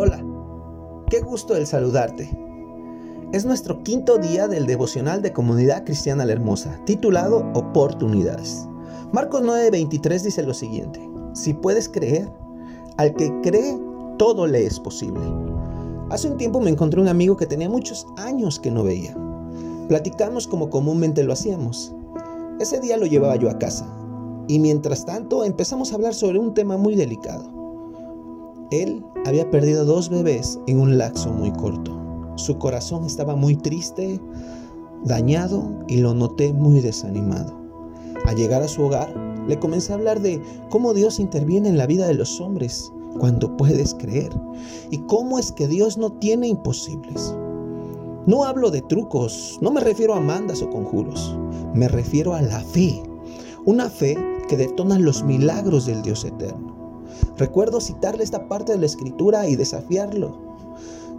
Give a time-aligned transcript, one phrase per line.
[0.00, 0.24] Hola,
[1.10, 2.30] qué gusto el saludarte.
[3.32, 8.68] Es nuestro quinto día del devocional de Comunidad Cristiana La Hermosa, titulado Oportunidades.
[9.10, 11.00] Marcos 9:23 dice lo siguiente,
[11.34, 12.30] si puedes creer,
[12.96, 13.76] al que cree,
[14.18, 15.20] todo le es posible.
[16.10, 19.16] Hace un tiempo me encontré un amigo que tenía muchos años que no veía.
[19.88, 21.92] Platicamos como comúnmente lo hacíamos.
[22.60, 23.92] Ese día lo llevaba yo a casa
[24.46, 27.57] y mientras tanto empezamos a hablar sobre un tema muy delicado.
[28.70, 31.96] Él había perdido dos bebés en un lapso muy corto.
[32.36, 34.20] Su corazón estaba muy triste,
[35.04, 37.56] dañado y lo noté muy desanimado.
[38.26, 39.08] Al llegar a su hogar,
[39.48, 43.56] le comencé a hablar de cómo Dios interviene en la vida de los hombres cuando
[43.56, 44.30] puedes creer
[44.90, 47.34] y cómo es que Dios no tiene imposibles.
[48.26, 51.34] No hablo de trucos, no me refiero a mandas o conjuros,
[51.74, 53.02] me refiero a la fe.
[53.64, 54.16] Una fe
[54.48, 56.77] que detonan los milagros del Dios eterno.
[57.36, 60.38] Recuerdo citarle esta parte de la escritura y desafiarlo,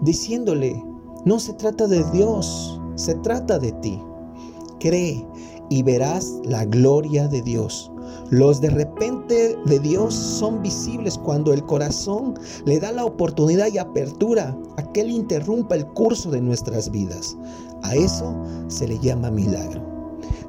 [0.01, 0.83] diciéndole,
[1.25, 4.01] no se trata de Dios, se trata de ti.
[4.79, 5.25] Cree
[5.69, 7.91] y verás la gloria de Dios.
[8.31, 13.77] Los de repente de Dios son visibles cuando el corazón le da la oportunidad y
[13.77, 17.37] apertura a que Él interrumpa el curso de nuestras vidas.
[17.83, 18.35] A eso
[18.67, 19.81] se le llama milagro.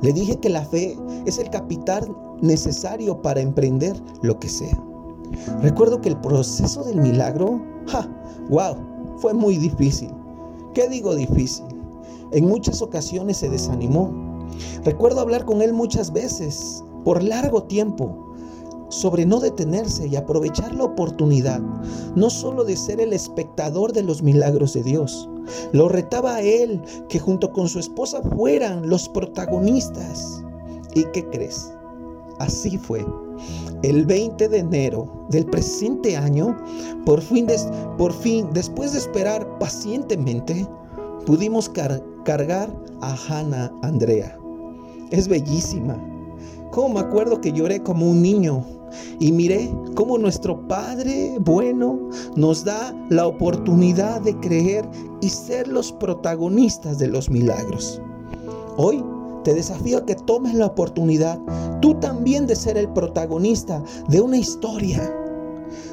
[0.02, 4.89] Le dije que la fe es el capital necesario para emprender lo que sea.
[5.62, 8.08] Recuerdo que el proceso del milagro, ja,
[8.48, 8.76] wow,
[9.18, 10.10] fue muy difícil.
[10.74, 11.66] ¿Qué digo difícil?
[12.32, 14.12] En muchas ocasiones se desanimó.
[14.84, 18.30] Recuerdo hablar con él muchas veces, por largo tiempo,
[18.88, 21.60] sobre no detenerse y aprovechar la oportunidad,
[22.14, 25.28] no solo de ser el espectador de los milagros de Dios.
[25.72, 30.42] Lo retaba a él que junto con su esposa fueran los protagonistas.
[30.94, 31.72] ¿Y qué crees?
[32.40, 33.06] Así fue.
[33.82, 36.56] El 20 de enero del presente año,
[37.04, 37.46] por fin,
[37.98, 40.66] por fin después de esperar pacientemente,
[41.26, 44.38] pudimos cargar a Hannah Andrea.
[45.10, 46.02] Es bellísima.
[46.72, 48.64] Como me acuerdo que lloré como un niño
[49.18, 54.88] y miré cómo nuestro Padre bueno nos da la oportunidad de creer
[55.20, 58.00] y ser los protagonistas de los milagros.
[58.78, 59.04] Hoy
[59.44, 61.38] te desafío a que tomes la oportunidad
[61.80, 65.12] tú también de ser el protagonista de una historia,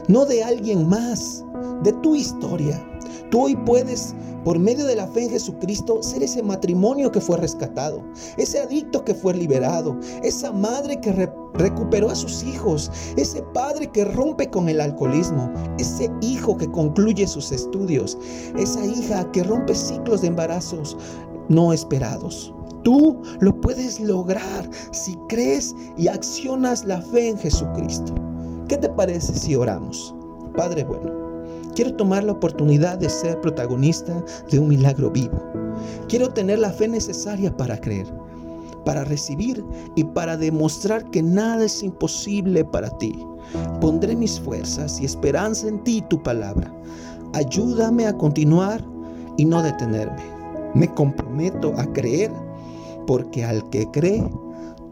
[0.08, 1.44] no de alguien más,
[1.84, 2.84] de tu historia.
[3.30, 7.38] Tú hoy puedes, por medio de la fe en Jesucristo, ser ese matrimonio que fue
[7.38, 8.02] rescatado,
[8.38, 14.06] ese adicto que fue liberado, esa madre que recuperó a sus hijos, ese padre que
[14.06, 18.18] rompe con el alcoholismo, ese hijo que concluye sus estudios,
[18.58, 20.98] esa hija que rompe ciclos de embarazos
[21.50, 22.54] no esperados.
[22.88, 28.16] Tú lo puedes lograr si crees y accionas la fe en Jesucristo.
[28.70, 30.16] ¿Qué te parece si oramos?
[30.56, 31.12] Padre bueno,
[31.76, 35.38] quiero tomar la oportunidad de ser protagonista de un milagro vivo.
[36.08, 38.08] Quiero tener la fe necesaria para creer,
[38.86, 39.66] para recibir
[39.98, 43.20] y para demostrar que nada es imposible para ti.
[43.82, 46.74] Pondré mis fuerzas y esperanza en ti y tu palabra.
[47.34, 48.82] Ayúdame a continuar
[49.36, 50.24] y no detenerme.
[50.74, 52.47] Me comprometo a creer
[53.08, 54.24] porque al que cree,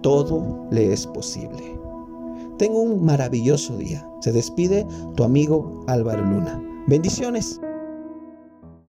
[0.01, 1.77] todo le es posible.
[2.57, 4.07] Tengo un maravilloso día.
[4.21, 6.61] Se despide tu amigo Álvaro Luna.
[6.87, 7.59] Bendiciones.